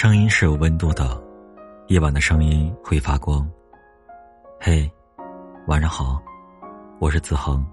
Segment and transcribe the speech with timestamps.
[0.00, 1.20] 声音是有温度的，
[1.88, 3.44] 夜晚的声音会发光。
[4.60, 4.88] 嘿，
[5.66, 6.22] 晚上好，
[7.00, 7.66] 我是子恒。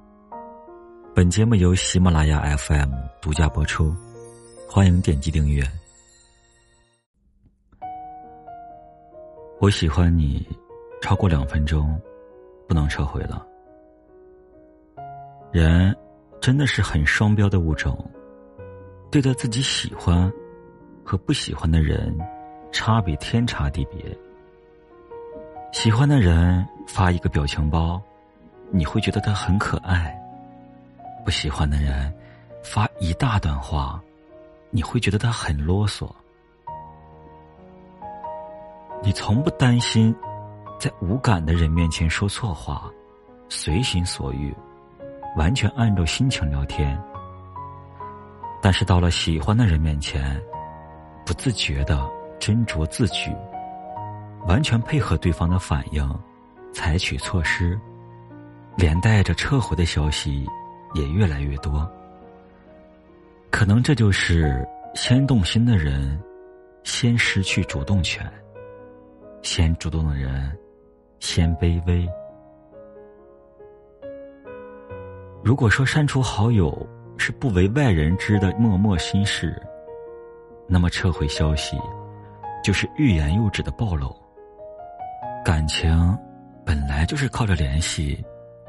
[1.14, 2.92] 本节目由喜马拉雅 FM
[3.22, 3.96] 独家播出，
[4.68, 5.64] 欢迎点击订阅。
[9.60, 10.44] 我喜欢你，
[11.04, 11.96] 超过两分钟，
[12.68, 13.46] 不能撤回了。
[15.52, 15.96] 人
[16.42, 17.96] 真的是很双标的物种，
[19.12, 20.34] 对待自己喜欢。
[21.06, 22.18] 和不喜欢的人，
[22.72, 24.04] 差别天差地别。
[25.72, 28.02] 喜欢的人发一个表情包，
[28.72, 30.12] 你会觉得他很可爱；
[31.24, 32.12] 不喜欢的人
[32.64, 34.02] 发一大段话，
[34.72, 36.10] 你会觉得他很啰嗦。
[39.04, 40.16] 你从不担心
[40.80, 42.90] 在无感的人面前说错话，
[43.48, 44.52] 随心所欲，
[45.38, 47.00] 完全按照心情聊天。
[48.60, 50.42] 但是到了喜欢的人面前，
[51.26, 51.98] 不自觉的
[52.40, 53.36] 斟酌字句，
[54.46, 56.08] 完全配合对方的反应，
[56.72, 57.80] 采取措施，
[58.78, 60.46] 连带着撤回的消息
[60.94, 61.92] 也越来越多。
[63.50, 66.22] 可能这就是先动心的人
[66.84, 68.32] 先失去主动权，
[69.42, 70.56] 先主动的人
[71.20, 72.08] 先卑微。
[75.44, 79.60] 如果说删除好友是不为外人知的默默心事。
[80.68, 81.80] 那么撤回消息，
[82.64, 84.16] 就是欲言又止的暴露。
[85.44, 86.18] 感情
[86.66, 88.26] 本来就是靠着联系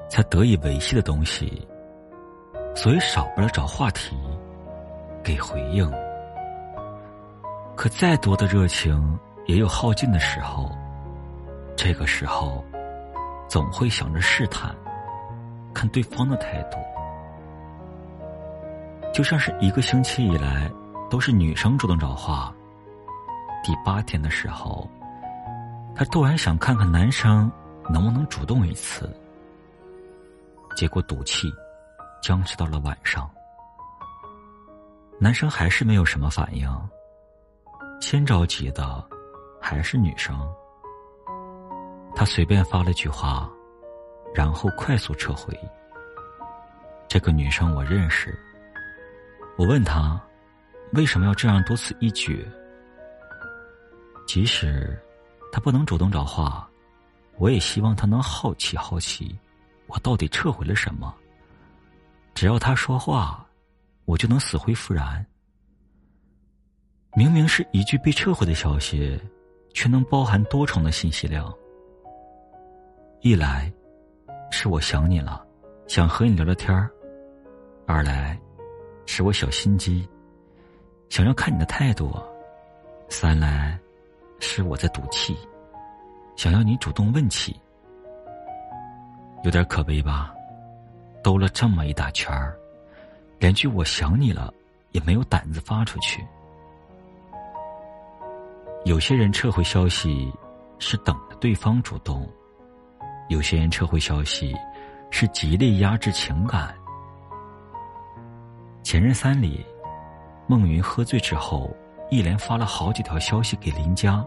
[0.09, 1.67] 才得以维系的东西，
[2.75, 4.15] 所以少不了找话题，
[5.23, 5.91] 给回应。
[7.75, 10.71] 可再多的热情也有耗尽的时候，
[11.75, 12.63] 这个时候
[13.49, 14.75] 总会想着试探，
[15.73, 16.77] 看对方的态度。
[19.15, 20.71] 就像是一个星期以来。
[21.09, 22.53] 都是女生主动找话。
[23.63, 24.89] 第八天的时候，
[25.95, 27.51] 他突然想看看男生
[27.89, 29.13] 能不能主动一次。
[30.77, 31.53] 结果赌气，
[32.23, 33.31] 僵持到了晚上。
[35.19, 36.69] 男生还是没有什么反应。
[38.01, 39.03] 先着急的
[39.61, 40.39] 还是女生。
[42.15, 43.51] 他随便发了句话，
[44.35, 45.59] 然后快速撤回。
[47.09, 48.39] 这个女生我认识。
[49.57, 50.21] 我问他。
[50.93, 52.47] 为什么要这样多此一举？
[54.27, 54.99] 即使
[55.53, 56.69] 他不能主动找话，
[57.39, 59.37] 我也希望他能好奇好奇，
[59.87, 61.15] 我到底撤回了什么。
[62.35, 63.47] 只要他说话，
[64.05, 65.25] 我就能死灰复燃。
[67.15, 69.21] 明明是一句被撤回的消息，
[69.73, 71.53] 却能包含多重的信息量。
[73.23, 73.73] 一来，
[74.51, 75.45] 是我想你了，
[75.89, 76.89] 想和你聊聊天儿；
[77.87, 78.39] 二来，
[79.07, 80.07] 是我小心机。
[81.09, 82.13] 想要看你的态度，
[83.09, 83.79] 三来
[84.41, 85.37] 是我在赌气，
[86.37, 87.59] 想要你主动问起，
[89.45, 90.35] 有点可悲吧？
[91.23, 92.57] 兜了这么一大圈儿，
[93.39, 94.53] 连句我想你了
[94.91, 96.27] 也没有胆子发出去。
[98.85, 100.33] 有些人撤回消息
[100.79, 102.29] 是等着对方主动，
[103.29, 104.55] 有些人撤回消息
[105.11, 106.75] 是极力压制情感。
[108.83, 109.65] 前任三里。
[110.49, 111.77] 孟云喝醉之后，
[112.09, 114.25] 一连发了好几条消息给林佳，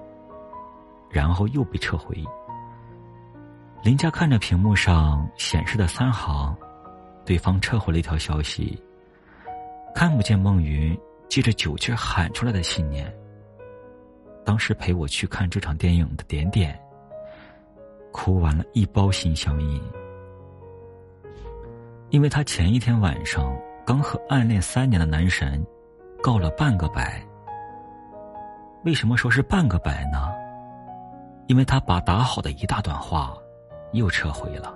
[1.09, 2.22] 然后又被撤回。
[3.81, 6.53] 林佳看着屏幕上显示的三行，
[7.25, 8.78] 对方撤回了一条消息，
[9.96, 10.97] 看不见孟云
[11.30, 13.09] 借着酒劲喊出来的信念。
[14.44, 16.78] 当时陪我去看这场电影的点点，
[18.12, 19.81] 哭完了一包心相印，
[22.09, 23.56] 因为他前一天晚上
[23.86, 25.66] 刚和暗恋三年的男神。
[26.22, 27.22] 告了半个白。
[28.84, 30.31] 为什么说是半个白呢？
[31.47, 33.35] 因为他把打好的一大段话
[33.91, 34.74] 又撤回了。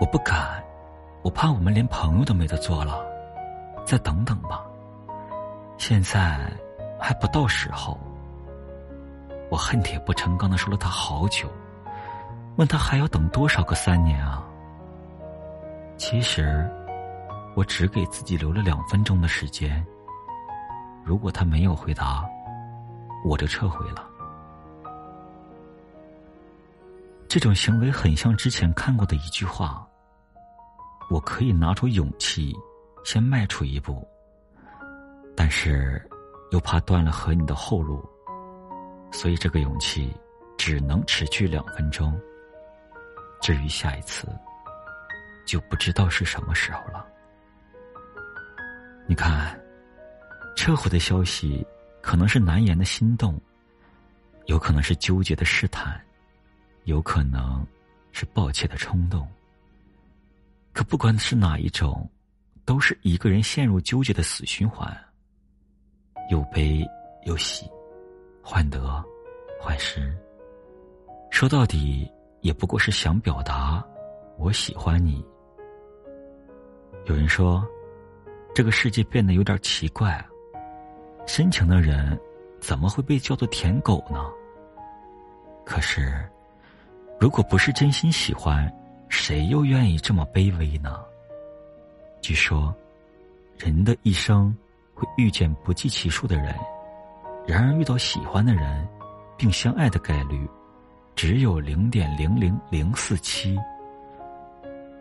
[0.00, 0.62] 我不敢，
[1.22, 3.04] 我怕我们连朋友都没得做了。
[3.84, 4.64] 再等等吧，
[5.78, 6.38] 现在
[7.00, 7.98] 还不到时候。
[9.48, 11.48] 我恨铁不成钢的说了他好久，
[12.56, 14.44] 问他还要等多少个三年啊？
[15.96, 16.68] 其实。
[17.56, 19.84] 我只给自己留了两分钟的时间。
[21.02, 22.28] 如果他没有回答，
[23.24, 24.06] 我就撤回了。
[27.26, 29.88] 这种行为很像之前看过的一句话
[31.08, 32.54] ：“我可以拿出勇气，
[33.06, 34.06] 先迈出一步，
[35.34, 36.06] 但是
[36.50, 38.06] 又怕断了和你的后路，
[39.10, 40.14] 所以这个勇气
[40.58, 42.14] 只能持续两分钟。
[43.40, 44.28] 至于下一次，
[45.46, 47.06] 就不知道是什么时候了。”
[49.06, 49.58] 你看，
[50.56, 51.64] 撤回的消息
[52.02, 53.40] 可能是难言的心动，
[54.46, 56.00] 有可能是纠结的试探，
[56.84, 57.64] 有可能
[58.10, 59.26] 是抱歉的冲动。
[60.72, 62.08] 可不管是哪一种，
[62.64, 64.94] 都是一个人陷入纠结的死循环。
[66.28, 66.84] 又悲
[67.24, 67.70] 又喜，
[68.42, 69.02] 患得
[69.60, 70.12] 患失。
[71.30, 72.10] 说到底，
[72.40, 73.84] 也不过是想表达
[74.36, 75.24] 我喜欢你。
[77.04, 77.64] 有人说，
[78.56, 80.24] 这个世界变得有点奇怪。
[81.26, 82.18] 深情的人，
[82.58, 84.18] 怎么会被叫做舔狗呢？
[85.62, 86.26] 可是，
[87.20, 88.72] 如果不是真心喜欢，
[89.10, 91.04] 谁又愿意这么卑微呢？
[92.22, 92.74] 据说，
[93.58, 94.56] 人的一生
[94.94, 96.56] 会遇见不计其数的人，
[97.46, 98.88] 然而遇到喜欢的人，
[99.36, 100.48] 并相爱的概率，
[101.14, 103.54] 只有零点零零零四七。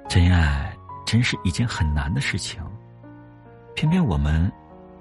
[0.09, 0.75] 真爱
[1.05, 2.61] 真是一件很难的事情，
[3.75, 4.51] 偏偏我们。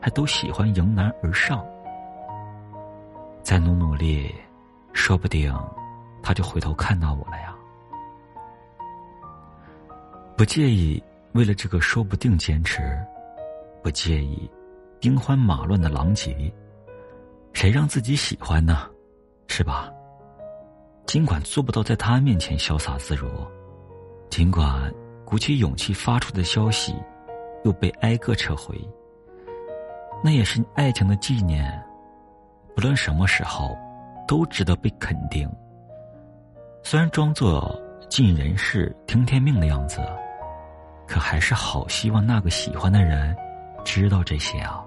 [0.04, 1.64] 还都喜欢迎难而上，
[3.42, 4.34] 再努努力，
[4.92, 5.50] 说不定
[6.22, 7.54] 他就回头看到我了呀。
[10.36, 12.82] 不介意为了这个说不定坚持，
[13.82, 14.46] 不介意
[15.00, 16.52] 兵荒马乱的狼藉，
[17.54, 18.86] 谁让自己喜欢呢？
[19.48, 19.90] 是吧？
[21.06, 23.26] 尽管做不到在他面前潇洒自如，
[24.28, 24.92] 尽管
[25.24, 26.94] 鼓起勇气发出的消息
[27.64, 28.78] 又被挨个撤回。
[30.22, 31.82] 那也是爱情的纪念，
[32.74, 33.76] 不论什么时候，
[34.26, 35.50] 都值得被肯定。
[36.82, 37.78] 虽然装作
[38.08, 40.00] 尽人事听天命的样子，
[41.06, 43.36] 可还是好希望那个喜欢的人
[43.84, 44.84] 知道这些啊。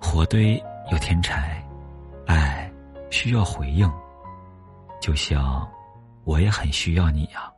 [0.00, 1.62] 火堆有天柴，
[2.26, 2.70] 爱
[3.10, 3.90] 需要回应，
[5.00, 5.66] 就像
[6.24, 7.50] 我也很需要你呀。